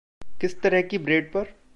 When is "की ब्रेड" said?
0.81-1.31